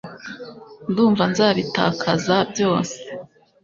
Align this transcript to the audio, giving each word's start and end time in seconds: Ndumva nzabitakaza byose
Ndumva 0.89 1.23
nzabitakaza 1.31 2.35
byose 2.51 2.97